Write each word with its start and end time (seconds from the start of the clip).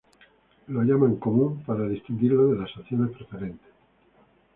Es 0.67 0.73
llamado 0.73 1.19
"común" 1.19 1.61
para 1.63 1.87
distinguirlo 1.87 2.47
de 2.47 2.57
las 2.61 2.75
acciones 2.75 3.11
preferentes. 3.15 3.71